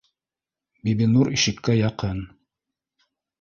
—Бибинур 0.87 1.29
ишеккә 1.35 1.75
яҡын 1.81 2.25